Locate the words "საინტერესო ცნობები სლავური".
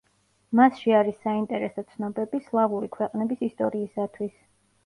1.25-2.93